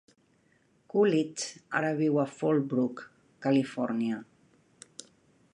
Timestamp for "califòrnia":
3.47-4.23